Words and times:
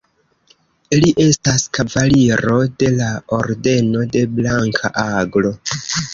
Li 1.03 1.11
estas 1.25 1.65
Kavaliro 1.79 2.57
de 2.85 2.91
la 2.97 3.11
Ordeno 3.39 4.09
de 4.17 4.25
Blanka 4.41 4.95
Aglo. 5.07 5.55